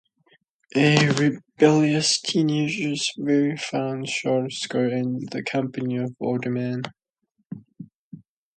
[0.75, 6.81] A rebellious teenager, very fond of short skirts and the company of older men.